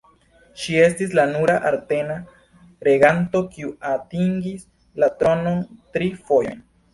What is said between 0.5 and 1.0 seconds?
Ŝi